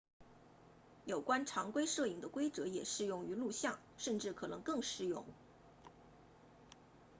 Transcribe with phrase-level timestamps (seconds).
[1.05, 5.27] 有关常规摄影的规则也适用于录像甚至可能更适用